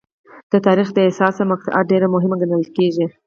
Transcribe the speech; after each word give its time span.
د 0.51 0.53
تاریخ 0.67 0.87
دا 0.95 1.01
حساسه 1.09 1.43
مقطعه 1.51 1.81
ډېره 1.91 2.07
مهمه 2.15 2.35
ګڼل 2.41 2.63
کېږي. 2.77 3.05